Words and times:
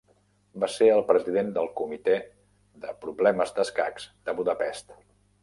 Va 0.61 0.69
ser 0.75 0.87
el 0.93 1.03
president 1.11 1.51
del 1.57 1.69
Comitè 1.81 2.15
de 2.87 2.95
problemes 3.05 3.55
d'escacs 3.59 4.09
de 4.31 4.37
Budapest. 4.41 4.99